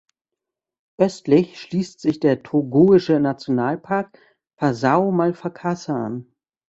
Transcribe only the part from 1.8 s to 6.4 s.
sich der togoische Nationalpark Fazao-Malfakassa an.